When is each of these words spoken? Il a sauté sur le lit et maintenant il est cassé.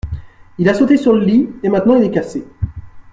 Il 0.57 0.67
a 0.67 0.73
sauté 0.73 0.97
sur 0.97 1.13
le 1.13 1.19
lit 1.23 1.47
et 1.61 1.69
maintenant 1.69 1.95
il 1.95 2.03
est 2.03 2.09
cassé. 2.09 2.43